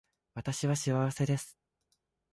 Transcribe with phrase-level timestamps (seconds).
[0.33, 1.59] 私は幸せです